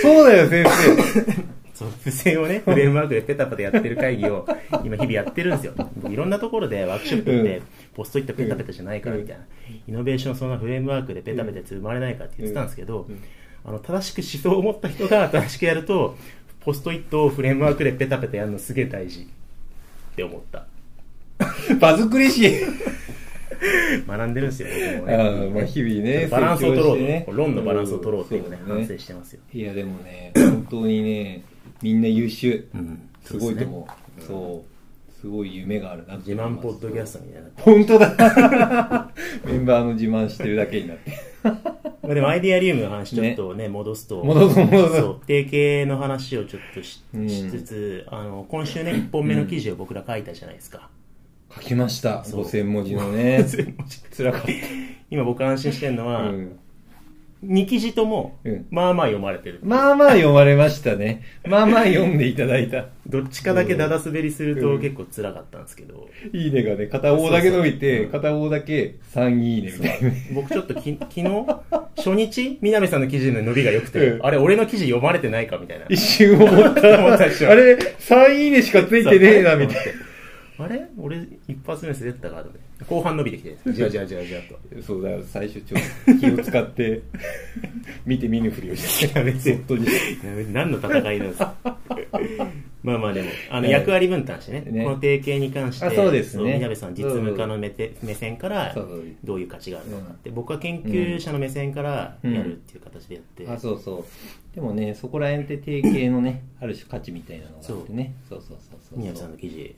[0.01, 1.64] そうだよ、先生。
[1.75, 5.73] そう、付箋をね、フレームワークでペタペタやってる会議を、今日々やってるんですよ。
[5.75, 9.43] 僕いろんなところでワークショップってうん、ポストイットペタペタじゃないからみたいな、
[9.87, 13.07] イノベーションそんなフレームワークでペタペタ生まれないからって言ってたんですけど、
[13.65, 16.15] あの、正しく思想を持った人が正しくやると、
[16.61, 20.65] ポストイットをフレームワークでペタペタやるのすげえ大事って思った。
[21.75, 22.49] 場作りし。
[24.07, 24.69] 学んでるんですよ、
[25.01, 25.17] 僕もあね。
[25.17, 29.41] ーまあ日々ね、バランスを取ろうと、ね論のバランスを取ろうっていうのね、そうだ反省してますよ。
[29.53, 31.43] いや、でもね、本当にね、
[31.85, 32.67] みんな優秀。
[32.73, 34.21] うんすごいと思う。
[34.21, 35.21] そそう。
[35.21, 37.49] すごい夢があるな自慢ポッドキャストみたいな。
[37.61, 39.11] 本当だ
[39.45, 41.11] メンバーの自慢してるだけになって。
[41.43, 44.23] まあでもアイディアリウムの話ちょっとね、戻すと。
[44.23, 50.89] 戻す戻すそう、定型の話をちょっとし,、うんつつ、あの、今週ね、1本目の記事を僕ら書いたじゃないですか。
[51.53, 52.23] 書きました。
[52.23, 53.37] そう5000文字のね。
[53.41, 54.41] 5000文字辛かっ
[55.11, 56.09] 今僕安心してるのた。
[56.09, 56.59] は、うん
[57.47, 59.59] 2記事ともうん、まあまあ読まれてる。
[59.63, 61.23] まあまあ読まれましたね。
[61.45, 62.87] まあまあ読んでいただいた。
[63.07, 70.15] どっちかだけダダ滑りするうんと結構辛かったんですけど、いいねがね、片方だけ伸びて、片方だけ3いいねみたいなね。
[70.33, 71.23] 僕ちょっとき 昨日、
[71.97, 75.85] 初日、南さんの記事の伸びが良くて、うんあれ、俺の記事読まれてないかみたいな。
[75.89, 76.97] 一瞬思った。
[76.99, 79.77] 思ったでしょあれ、3いいねしかついてねえな、みたい
[80.57, 84.75] あれ俺、一発目滑ったかと思って後半伸びてきて、じゃあじゃあじゃあじゃあと。
[84.75, 84.83] な。
[84.83, 87.01] そうだよ、最初ちょっと気を使って、
[88.05, 89.17] 見て見ぬふりをして。
[89.17, 89.55] や別に。
[89.57, 91.55] 本当に何の戦いなんですか？
[92.83, 94.83] まあまあでもあのはい役割分担してねね。
[94.83, 96.57] この提携に関してあそうですね。
[96.57, 98.75] 宮部さん実務家の目て目線から
[99.23, 104.05] どういう価値があるのかって、僕は研究者の目線からやるっていう形でやって、あそうそ
[104.53, 104.55] う。
[104.55, 108.13] でもねそこら辺って提携のねある種価値みたいなのがあってね。
[108.29, 108.99] そうそうそうそう。
[108.99, 109.73] 宮部さんの記事、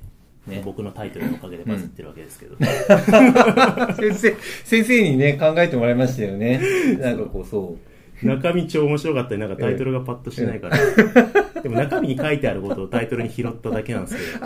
[0.48, 0.62] ね。
[0.66, 2.56] 僕のタイトルのおかげでバズってるわけですけど、
[3.96, 6.62] 先生先生にね考えてもらいましたよね。
[7.00, 7.88] なんかこうそう。
[8.26, 10.78] 中身超面白かったりなんかタイトルがパッとしないから、
[11.62, 14.46] でも中身に書いてあることをタイトルに拾っただけなんですけど。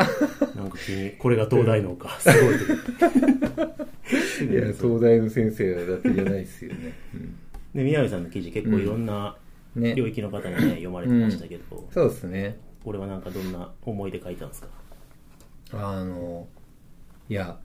[0.62, 2.18] なんか急にこれが東大のか。
[2.20, 2.56] すごい。
[2.58, 6.94] といや東大の先生はだけじゃないですよね、
[7.74, 9.38] で宮部さんの記事結構いろんな
[9.76, 9.84] うん。
[9.84, 9.96] ね。
[9.96, 12.58] 領域の方にね読まれてましたけど、そうですね。
[12.84, 14.68] これはなんかどんな思いで書いたんですか？
[15.74, 16.48] あの
[17.30, 17.58] いや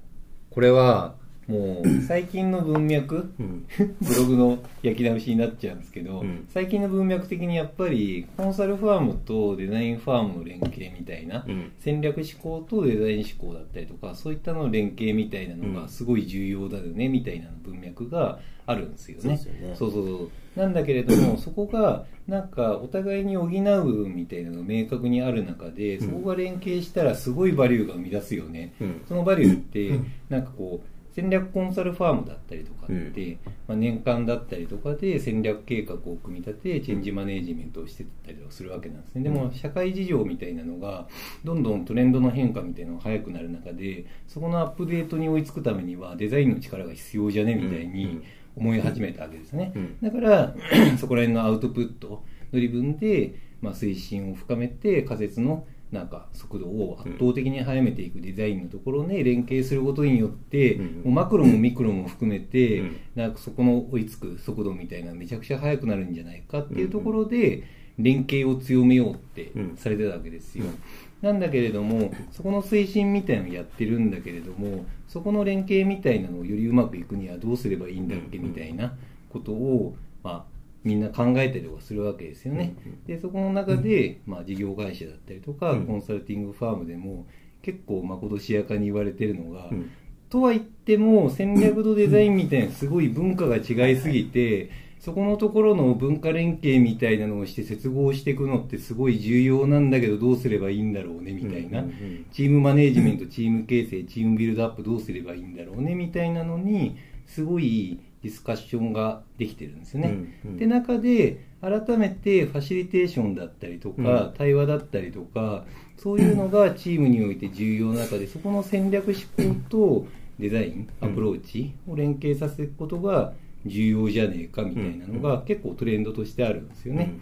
[0.51, 1.17] これは
[1.49, 3.67] もう 最近の文脈うん。
[4.01, 6.47] ブログの焼き直しになっちゃうんですけど、うん。
[6.53, 11.73] 最近の文脈的にやっぱりコンサルファームとデザインファームの連携みたいな、うん。
[11.79, 19.37] 戦略思考とデザイン思考だったりとかそういったの連携みたいなのうんがすごい重要だよねみたいな文脈があるんですよね。
[19.37, 19.75] そうね。
[19.77, 28.75] そうそうなんだけれども そこがなんかお互いに補う部分みたいなのが明確にある中でそこが連携したらすごいバリューが生み出すよね。
[28.81, 29.03] うん。
[29.07, 39.23] そのバリューってなんかこう戦略コンサルファームだったりとかって、まあ、年間だったりとかで戦略計画を組み立てチェンジマネジメントをしてったりとかするわけなんですね。
[39.23, 41.09] でも社会事情みたいなのが
[41.43, 48.21] どんどんトレンドの変化みたいなのが早くなる中でそこのアップデートに追いつくためにはデザインの力が必要じゃねみたいに
[48.55, 49.97] 思い始めたわけですね、うん。
[50.03, 50.55] だから
[50.99, 67.65] そこら辺のアウトプットのリブンで、まあ、推進を深めて仮説のなんか速度を圧倒的に速めていくデザインのところで連携することによって、うんもうマクロもミクロも含めて、うんなんかそこの追いつく速度みたいなめちゃくちゃ速くなるんじゃないかっていうところで
[67.99, 70.65] 連携を強めようってうんされてたわけですよ。
[70.67, 70.79] うん。
[71.23, 78.95] なんだけれどもそこの推進みたいなのをやってるんだけれどもそこの連携みたいなのをよりうまくいくにはどうすればいいんだっけみたいな
[79.31, 80.56] ことを、まあ、
[80.87, 82.77] みんな考えたりとかするわけですよね。
[83.07, 85.87] でそこの中で、まあ、事業会社だったりとか、うん。
[85.87, 87.27] コンサルティングファームでも
[87.61, 89.91] 結構まことしやかに言われてるのが、うん。
[90.31, 94.71] とは言っても戦略とデザインみたいなすごい文化が違いすぎて
[95.01, 101.85] そこのところの文化連携みたいなのをして接合していくのってすごい重要なんだけどどうすればいいんだろうねみたいな、
[102.33, 106.97] チームマネージメントチーム形成チームビルドアップどうすればいいんだろうねみたいなのに
[107.27, 110.09] すごいディスカッションができてるんですよね。
[110.09, 110.57] うんうん。
[110.57, 114.35] で中で改めてファシリテーションだったりとか、うん。
[114.37, 115.65] 対話だったりとか
[115.97, 120.07] そういうのがチームにおいて重要な中でそこの戦略思考と
[120.39, 123.33] デザインアプローチを連携させていくことが
[123.65, 127.15] 重要じゃねえかみたいなのが結構トレンドとしてあるんですよね。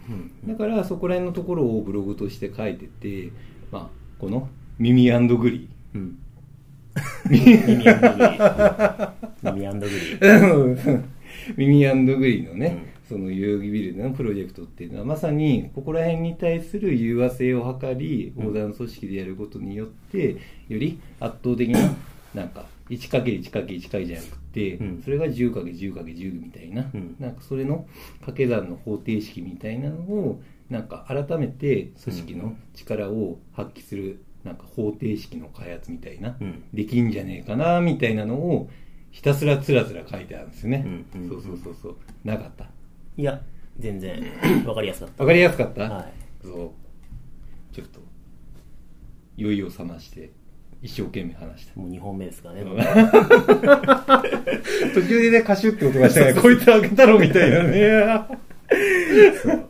[0.45, 3.31] だからそこら辺のところをブログとして書いてて、
[3.71, 3.89] まあ、
[4.19, 6.19] この耳グリうん
[7.29, 7.89] 耳
[9.67, 11.01] アンドグリー
[11.57, 21.79] 耳アンドグリー耳グリのね、その代々木ビルのプロジェクトっていうのはまさにここら辺に対する融和性を図り横断組織でやることによってより圧倒的な
[22.33, 25.01] なんか 1×1×1× じゃなくて、うん。
[25.03, 27.15] それが 10×10×10 みたいな、うん。
[27.19, 27.87] なんかそれの
[28.21, 36.63] 掛け算の方程式みたいなのをなんか改めて組織の力を発揮するなんか方程式の開発みたいな、うん。
[36.71, 38.69] できんじゃねえかなみたいなのを
[39.09, 41.29] ひたすらつらつら書いてあるんですよね、うんうん。
[41.29, 41.95] そうそうそうそう。
[42.23, 42.67] なかった。
[43.17, 43.41] いや
[43.79, 44.23] 全然
[44.65, 45.23] わかりやすかった。
[45.23, 46.13] わかりやすかった、はい。
[46.43, 46.53] そう。
[47.73, 47.99] ちょっと
[49.35, 50.29] 酔いを覚まして
[50.83, 51.79] 一生懸命話した。
[51.79, 52.65] もう2本目ですからね、う。
[52.65, 52.67] ん
[54.93, 58.27] 途中でねカシュって音がしたからこいつ開けたろみたいなね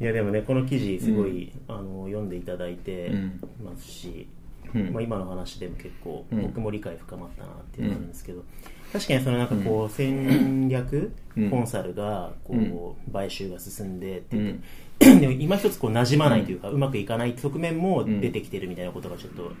[0.00, 4.28] いやでもねこの記事すごい、あの読んでいただいてうんますし、
[4.74, 4.92] うん。
[4.92, 6.42] まあ、今の話でも結構うん。
[6.42, 8.44] 僕も理解深まったなっていうのがあるんですけど、
[8.92, 11.50] 確かにそのなんかこう戦略うん。
[11.50, 14.40] コンサルがこう買収が進んでってっ
[14.98, 15.18] てん。
[15.20, 19.52] でも今一つこう馴染まないというか、うまくいかない側面も出てきてるみたいなことがちょっと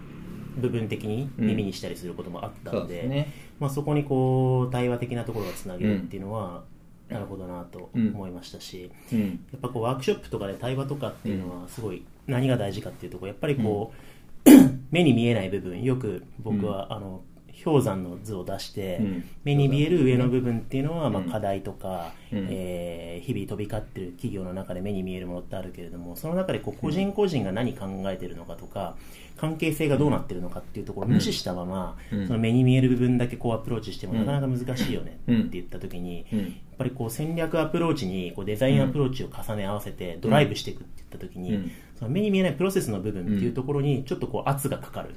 [0.58, 3.28] 部分的に耳にしたりすることもあったそので,、
[3.60, 6.64] まあ、そこにこう対話的なところがつなげるっていうのは、
[7.08, 9.20] なるほどなと思いましたし、うん。
[9.52, 13.92] やっぱこうワークショップとかで対話とかっていうのはすごい何が大事かっていうところやっぱりこ
[14.46, 14.50] う、
[14.90, 17.22] 目に見えない部分よく僕はあの
[17.64, 19.24] 氷山の図を出して、うん。
[19.44, 21.30] 目に見える上の部分っていうのは、まあ、うん。
[21.30, 22.46] 課題とか、うん。
[22.50, 28.96] えー日々飛び交ってる企業の中で目に見えるものってあるけれどもその中でこう個人個人が何考えてるのかとか
[29.36, 32.26] 関係性がどうなってるのかっていうところを無視したまま、うん。
[32.26, 34.18] その目に見える部分だけこうアプローチしてもうん。
[34.20, 36.24] なかなか難しいよねうんって言った時に、
[36.78, 41.72] ぱりこう戦略アプローチにこうデザインアプローチを重ね合わせてドライブしていくって言った時に、うん。
[41.98, 45.14] その目に見えないプロセスの部分っていうところにちょっとこう圧がかかる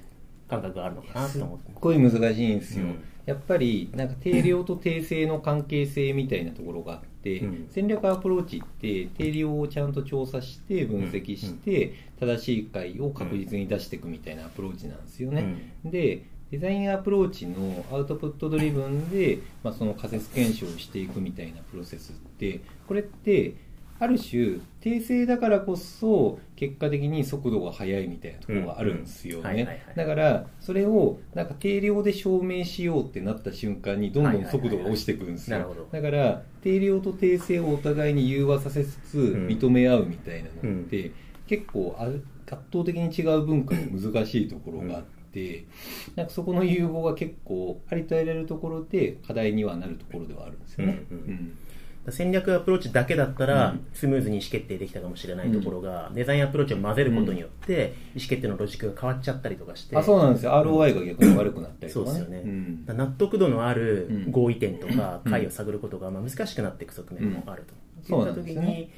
[0.50, 1.76] 感覚があるのかなと思ってす。
[1.76, 7.67] っごい難しいんですよ、うんやっぱりなんか定量と定性の関係性みたいなところがあって、うん。
[7.69, 23.56] 戦略アプローチって定量をちゃんと調査して分析して、正しい解を確実に出していくみたいなアプローチなんですよね、でデザインアプローチのアウトプット driven で、まあ、その仮説検証をしていくみたいなプロセスってこれって
[24.00, 29.84] ある種訂正だからこそ結果的に速度が速いみたいなところがあるんですよね。
[29.94, 35.88] いだからそれをなんか定量で証明しようってなった瞬間にどんどん速度が落ちてくるんですよ。
[35.92, 39.48] だから定量と訂正をお互いに融和させつつん。
[39.48, 41.12] 認め合うみたいなのって、
[41.46, 45.21] 結構あ圧倒的に違う文化の難しいところがあって、
[46.15, 51.06] なんかそこの融合が結構ありとあらゆるところで課題にはなるところではあるんですよね。
[51.10, 51.24] うんうん。
[51.26, 51.58] うん。
[52.10, 53.88] 戦略アプローチだけだったらうん。
[53.94, 60.52] スムーズに意思決定できたかもしれないところが、デザインアプローチを混ぜることによって意思決定のロジックが変わっちゃったりとかしてあそうなんですよ。
[60.52, 62.20] ROI が逆に悪くなったりとかね。
[62.20, 62.86] そうですよね、ん。
[62.86, 65.32] だから納得度のあるうん合意点とかうん。
[65.32, 68.04] 解を探ることがまあ難しくなっていく側面もあると、うん。
[68.04, 68.89] そういった時に、ね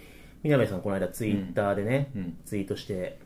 [0.43, 2.38] 南部さんこの間ツイッターでね、うん。
[2.46, 3.19] ツイートして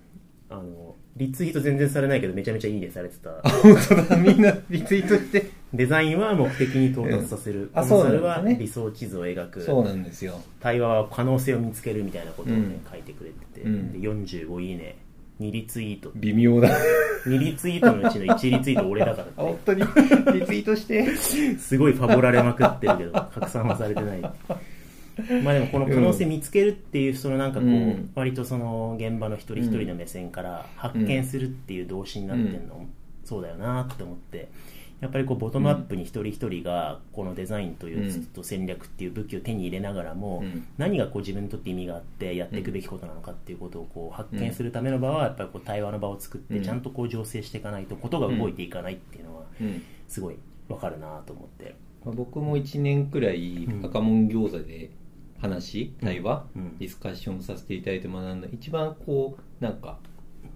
[0.50, 3.32] あのリツイート全然されないけどめちゃめちゃいいねされてた。
[3.50, 4.16] 本当だ。
[4.18, 5.52] みんなリツイートして。
[5.74, 9.62] デザインは目的に到達させる、コンサルは理想地図を描く。
[9.62, 10.40] そうなんですよ。
[10.62, 12.82] 対話は可能性を見つけるみたいなことをね、うん。
[12.90, 13.92] 書いてくれてて、うん。
[13.92, 14.96] で45いいね。
[15.42, 16.12] 2リツイート。
[16.16, 16.70] 微妙だ。
[17.26, 19.34] 2リツイートのうちの1リツイート俺だからって。
[19.42, 19.82] 本当に。
[19.82, 19.86] リ
[20.46, 21.16] ツイートして。
[21.16, 24.22] すごいファボられまくってるけど拡散はされてない
[25.44, 28.12] まあでもこの可能性見つけるっていうそのなんかこう、うん。
[28.16, 32.86] 割とその現場の一人一人の目線から発見するっていう動詞になってんの、
[33.24, 34.50] そうだよなって思って。
[35.00, 40.66] やっぱりこうボトムアップに一人一人がこのデザインというと戦略っていう武器を手に入れながらも、うん。
[40.78, 46.64] 何がこう自分にとって意味があってやっていくべきことなのかっていうことをこう発見するための場はやっぱりこう対話の場を作ってうん。
[46.64, 49.82] ちゃんとこう醸成していかないとことが動いていかないっていうのはうん。
[50.08, 50.36] すごい
[50.68, 51.76] わかるなと思って。
[52.06, 54.90] まあ僕も1年くらいうん赤門餃子で
[55.40, 56.78] 話、対話、うん。
[56.78, 60.00] ディスカッションさせていただいて学んだ一番こうなんか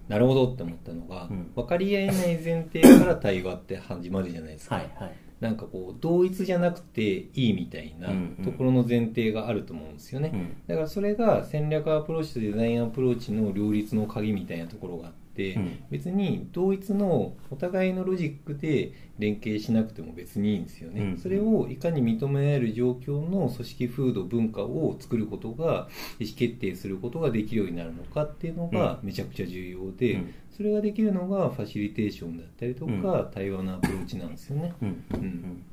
[0.08, 1.52] なるほどって思ったのが、うん。
[1.54, 5.12] 分かり合えない前提から対話って始まるじゃないですか、はいはい。
[5.40, 7.02] なんかこう同一じゃなくて
[7.34, 8.44] いいみたいなうんうん。
[8.44, 10.56] ところの前提があると思うんですよね、うん。
[10.66, 15.21] だからそれが戦略アプローチとデザインアプローチの両立の鍵みたいなところがあって、
[15.54, 15.84] うん。
[15.90, 21.18] 別に同一のお互いのロジックで連携しなくても別にいいんですよね、うん。
[21.18, 30.34] それをいかに認められる状況の組織風土文化を作ることが意思決定することができるようになるのかっていうのがめちゃくちゃ重要で、うん。
[30.56, 34.74] それができるのがファシリテーションだったりとか、対話のアプローチなんですよね。
[34.82, 34.88] うん。
[34.88, 34.94] うん。
[34.94, 35.26] ううん。
[35.26, 35.64] ん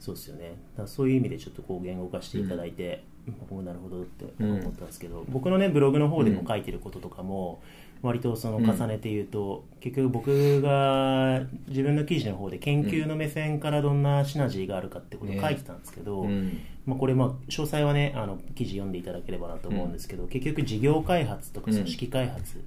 [0.00, 0.56] そうですよね。
[0.76, 3.04] だそういう意味でちょっとこう言語化していただいて、
[3.40, 7.62] 僕もなるほどって思ったんですけど、僕のねブログの方でも書いてることとかも
[8.04, 16.60] 割とその重ねて言うと、結局僕が自分の記事の方で研究の目線からどんなシナジーがあるかってことを書いてたんですけど、うん。
[16.84, 22.62] まあ、これまあ詳細はねあの記事読んでいただければなと思うんですけど、結局事業開発とか組織開発、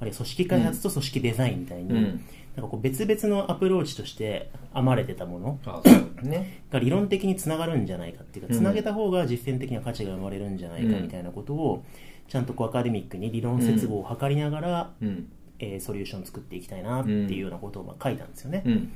[0.00, 2.24] あるいは組織開発と組織デザインみたいに、うん。
[2.54, 8.58] なんかこう別々のアプローチとして編まれてたものが理論的につながるんじゃないかっていうかうん。
[8.60, 11.84] つなげた方が実践的な価値が生まれるんじゃないかみたいなことを
[12.28, 15.28] ちゃんとこうアカデミックに理論接合を図りながら、うん。
[15.60, 18.62] えーソリューションを作っていきたいなっていうようなことをまあ書いたんですよね。
[18.66, 18.92] うん。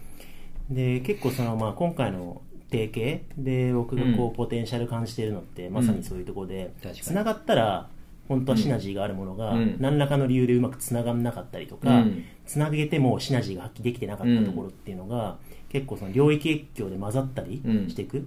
[0.71, 7.89] で結構そのまあ今回の提携で僕がこうポテンシャル感じているのってまさにそういうところでつながったら
[8.29, 9.77] 本当はシナジーがあるものがうん。
[9.79, 12.25] 何らかの理由でうまくつながんなかったりとかうん。
[12.45, 15.39] つなげてもシナジーが発揮できてなかったところっていうのが
[15.69, 18.27] 結構その領域越境で混ざったりしていく、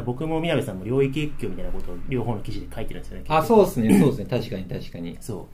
[0.00, 3.98] 僕も宮部さんも領域越境みたいなことを両方の記事で書いてるんですよねあそうですね。
[4.00, 4.26] そうですね。
[4.26, 5.18] 確かに確かに。
[5.20, 5.48] そ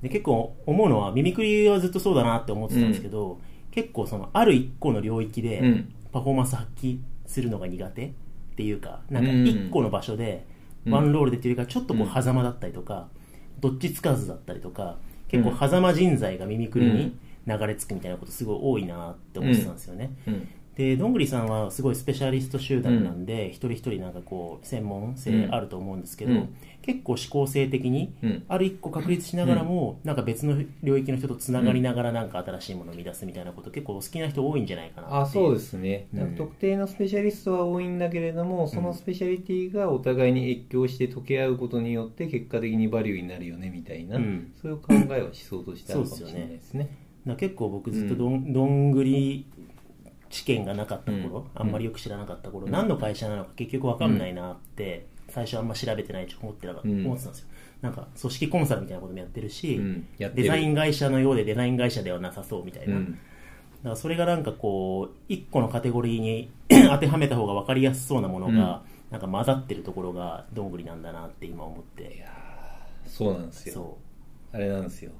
[0.00, 0.02] う。
[0.02, 3.38] で結構思うのはミミクリはずっとそうだなって思ってたんですけど、
[3.70, 5.94] 結構そのある一個の領域でうん。
[6.12, 8.10] パフォーマンス発揮するのが苦手っ
[8.56, 9.46] ていうかなんかうん。
[9.46, 10.46] 一個の場所で
[10.86, 10.92] うん。
[10.92, 13.08] ワンロールでっていうかちょっとこううん狭間だったりとか、
[13.60, 17.16] どっちつかずだったりとか結構狭間人材がミミクリに
[17.46, 26.56] 流れ着くみたいなことすごい多いなって思ってたんですよね、うんでどんぐりさんはすごいスペシャリスト集団なんで、一人一人なんかこう専門性あると思うんですけど、うん。
[26.82, 28.44] 結構思考性的にうん。
[28.48, 44.52] ある一個確立しながらも、なんか別の領域の人とつながりながらなんか新しいものを生み出すみたいなこと結構好きな人多いんじゃないかなあそうすですね、特定のスペシャリストは多いんだけれども、そのスペシャリティがお互いに越境して溶け合うことによって結果的にバリューになるよねみたいな、うん。
[44.60, 47.04] そういう考えは思想としてあるかもしれないですね。
[47.38, 49.46] 結構僕ずっとどん,、どんぐり
[50.34, 51.44] 知見がなかった頃、うん。
[51.54, 52.72] あんまりよく知らなかった頃、うん。
[52.72, 57.06] 何の会社なのか結局わかんないなって、最初あんま調べてないと思ってなかった、うん。
[57.06, 57.48] 思ってたんですよ。
[57.82, 60.04] なんか組織コンサルみたいなこともやってるし、る。
[60.18, 63.12] デザイン会社のようでデザイン会社ではなさそうみたいな、うん。
[63.12, 63.18] だか
[63.90, 66.50] らそれがなんかこう一個のカテゴリーに
[66.90, 72.16] 当てはめた方が分かりやすそうなものが、なんか混ざってるところがどんぐりなんだなって今思って。
[72.16, 73.74] いやーそうなんですよ。
[73.74, 73.98] そ
[74.52, 75.12] あれなんですよ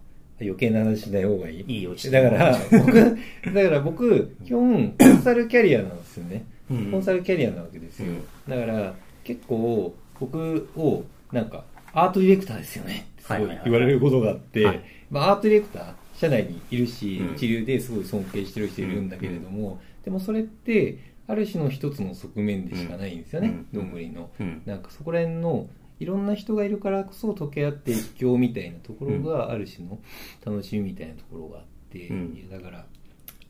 [0.45, 1.65] 余計な話しない方がいい？
[1.67, 6.91] いいよだから僕だから僕基本コンサルキャリアなんですよね、うん。
[6.91, 8.25] コンサルキャリアなわけですよ、うん。
[8.49, 13.07] だから結構僕をなんかアートディレクターですよね。
[13.21, 14.81] すごい言われることがあって、はい。
[15.11, 17.35] まあ、アートディレクター社内にいるし、うん。
[17.35, 23.67] 一流ですごい尊敬してる人いるんだけれども、でもそれってある種の一つの側面でしかないんですよね、うん。
[23.73, 24.63] どんぐりの、うん。
[24.67, 25.67] なんかそこら辺の
[26.05, 29.99] いろんな人がいるからこそ溶け合って一興みたいなところがある種の
[30.45, 32.51] 楽しみみたいなところがあって、うん。
[32.51, 32.85] だから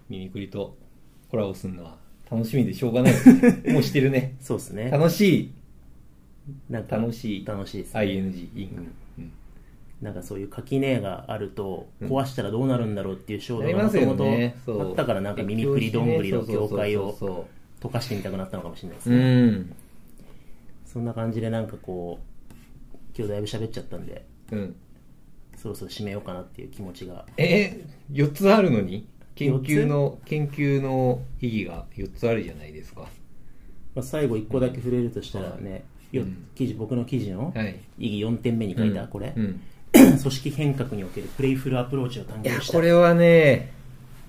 [0.08, 0.76] ミミクリと
[1.32, 1.96] コラボするのは
[2.30, 3.12] 楽しみでしょうがない。
[3.12, 4.36] ですねもうしてるね。
[4.40, 4.88] そうですね。
[4.88, 5.52] 楽しい。
[6.70, 7.44] なんか楽しい。
[7.44, 8.00] 楽しいですね。
[8.00, 8.84] ING インク、
[9.18, 9.32] うん。
[10.00, 12.08] なんかそういう垣根があるとうん。
[12.08, 17.16] 壊したらどうなるんだろうっていう衝動がもともとあったからなんか耳くりどんぐりの境界を
[17.80, 19.76] 溶かしてみたくなったのかもしれないですそうん。
[20.86, 22.33] そんな感じでなんかこう
[23.16, 24.76] 今日だいぶ喋っちゃったんでうん。
[25.56, 27.24] そろそろ締めようかなっていう気持ちが。
[27.36, 29.06] え4つあるのに？
[29.34, 33.02] 研究の研究の意義が4つあるじゃないですか。
[33.94, 36.46] まあ、最後1個だけ触れるとしたらね、ようん。
[36.54, 37.80] 記事僕の記事のはい。
[37.98, 39.08] 意義4点目に書いたうん。
[39.08, 39.60] これ、うん。
[39.94, 43.72] 組織変革におけるプレイフルアプローチを探いや求したこれはね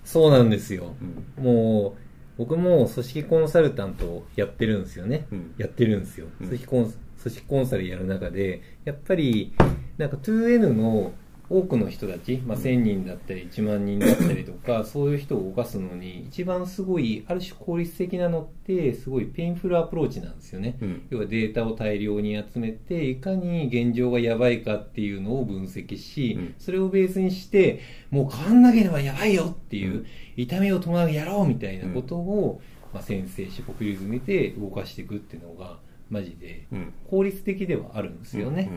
[0.04, 0.96] そうなんですよ、
[1.38, 1.44] うん。
[1.44, 2.02] もう
[2.38, 5.56] 僕も組織コンサルタントをやってるんですよね、うん。
[5.58, 6.48] やってるんですよ、うん。
[6.48, 6.94] 組織コン
[7.26, 9.54] 組織コンサルやる中でやっぱり
[9.98, 11.14] なんか 2N の
[11.50, 21.02] 多くの人たち、まあ、1000人だったり1万人だったりとか そういう人を動かすのに一番すごいある種効率的なのってすごい painful アプローチなんですよね、うん。
[21.10, 26.56] 要はデータを大量に集めていかに現状がやばいかっていうのを分析し、うん。
[26.58, 30.06] それをベースにしてもう変わんなければやばいよっていう、うん。
[30.38, 32.62] 痛みを伴うやろうみたいなことを、
[32.92, 35.78] まあ、先生しポピュリズムめて動かしていくっていうのが
[36.10, 36.94] マジでうん。
[37.10, 38.70] 効率的ではあるんですよね。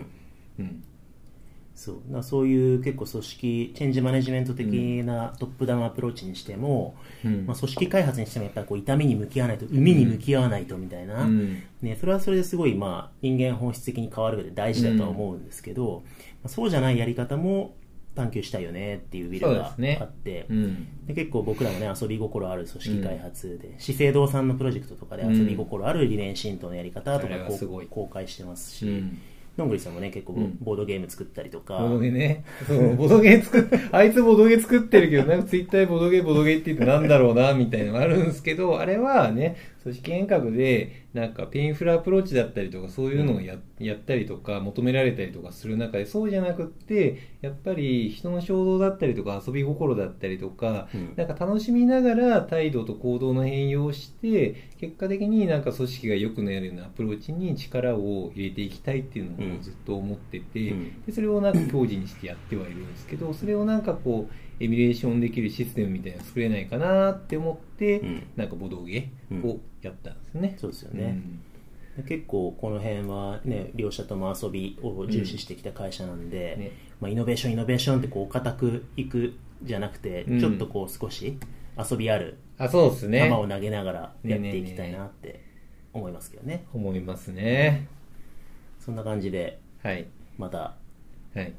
[0.59, 0.85] うんうん。
[1.74, 1.97] そう。
[2.07, 4.66] だからそういう結構組織チェンジマネジメント的
[5.05, 7.47] なトップダウンアプローチにしても、うん。
[7.47, 11.62] まあ、組織開発にしてもやっぱりこう痛みに向き合わないと海に向き合わないとみたいな、うん。
[11.83, 16.03] ね、それはそれですごい、まあ、人間本質的に変わる上で大事だとは思うんですけど、
[16.43, 17.74] まあそうじゃないやり方も
[18.19, 21.07] 探求したいよねっていうビルがあって、うん。
[21.07, 27.87] で結構僕らもね遊び心ある組織開発で、資生堂さんのプロジェクトとかで遊び心ある理念浸透のやり方とかこうはすごい。
[27.87, 29.19] 公開してますし、うん。
[29.57, 30.59] どんぐりさんもね結構うん。
[30.61, 32.45] ボードゲーム作ったりとか、ボドゲね。
[32.66, 51.14] そう、ボドゲ作っ、 あいつボドゲ作ってるけど、なんかツイッターでボドゲボドゲって言ってなんだろうな、みたいなのがあるんですけど、あれはね、組織変革で、なんか painful アプローチだったりとか、そういうのをや,、やったりとか、求められたりとかする中で、そうじゃなくって、やっぱり人の衝動だったりとか、遊び心だったりとか、うん。
[51.16, 61.03] なんか楽しみながら態度と行動の変容をして、結果的になんか組織が良くなるようなアプローチに力を入れていきたいっていうのをずっと思ってて、うん。
[61.05, 68.26] でそれをなんか強示にしてやってはいるんですけどそれをなんかこうエミュレーションできるシステムみたいなの作れないかなって思って、うん。
[68.36, 71.20] なんかボドゲをやったんですね、そうですよね、
[72.06, 76.72] 結構この辺はね両者とも遊びを重視してきた会社なんで、ね。
[77.00, 80.40] まあ、イノベーションイノベーションってこう固くいくじゃなくて、うん。
[80.40, 81.38] ちょっとこう少し
[81.78, 83.28] 遊びあるあそうですね。
[83.28, 85.44] 球を投げながらやっていきたいなって
[85.92, 86.64] 思いますけどね。
[86.72, 87.86] 思いますね。
[88.80, 90.06] そんな感じではい。
[90.36, 90.74] また
[91.34, 91.52] はい。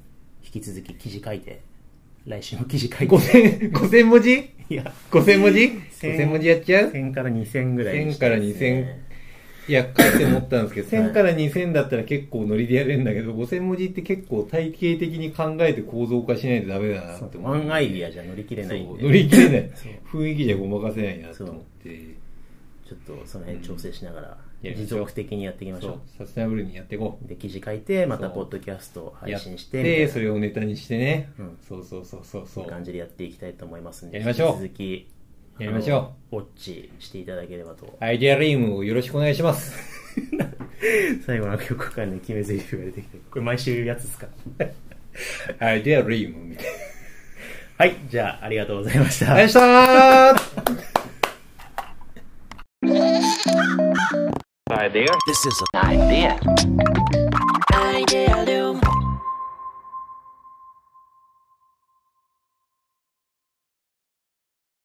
[0.44, 1.62] 引き続き記事書いて
[2.26, 3.06] 来週の記事書いて。
[3.08, 4.32] 5000 5000文字？
[4.70, 4.92] いや。
[5.12, 5.72] 5000文字？
[5.92, 9.10] 千 ?5000 文字やっちゃう？1000から2000ぐらいに1000から2000
[9.68, 17.38] いや、書いて思ったんですけど、はい1000から2000だったら結構ノリでやれるんだけど、5000文字って結構体系的に考えて構造化しないとダメだなって思って。
[17.38, 19.72] ワンアイディアじゃ乗り切れないんでそう乗り切れない。
[20.12, 21.90] 雰囲気じゃごまかせないなと思って。
[22.88, 24.30] ちょっとその辺調整しながら。
[24.30, 27.26] う持続的にやっていきましょそう、サステナブルにやっていこう。
[27.26, 31.30] うで記事書いてまたポッドキャストを配信してて、みたいなそれをネタにしてね。
[31.40, 35.08] うんそうそうそうそうそそう感じでやっていきたいと思いますんでやりましょう引き続き
[35.60, 36.38] やりましょう。
[36.38, 37.86] ウォッチしていただければと。
[37.86, 37.90] う。
[38.00, 39.74] アイデアリームをよろしくお願いします。
[41.26, 44.28] 最後なんかよくわかんない決め台詞が出てきて、これ毎週言うやつですか？
[45.60, 46.66] アイデアリームみたい
[47.78, 49.28] はい、じゃあありがとうございました。
[49.28, 49.34] な。
[49.36, 50.99] ありがとうございました
[54.72, 55.08] idea.
[55.26, 56.40] This is an idea.
[57.74, 59.09] Idealum.